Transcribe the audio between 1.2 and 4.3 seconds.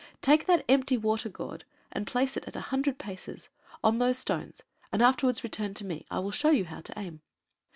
gourd and place it at a hundred paces on those